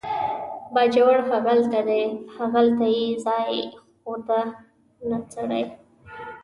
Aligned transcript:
باجوړ 0.73 1.15
هغلته 1.31 1.79
دی، 1.89 2.03
هغلته 2.37 2.85
یې 2.97 3.05
ځای 3.25 3.51
ښوده، 4.01 4.41
نه 5.09 5.17
سړی. 5.33 5.63